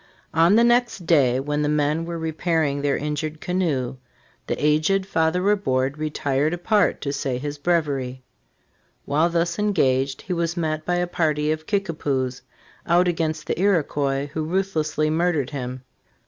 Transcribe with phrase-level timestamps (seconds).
[0.33, 3.97] On the next day, when the men were repairing their injured canoe,
[4.47, 8.23] the aged Fathej Ri bourde retired apart to say his breviary.
[9.05, 12.41] While thus engaged, he was met by a party of Kickapoos,
[12.87, 15.83] out against the Iroquois, who ruthlessly murdered him.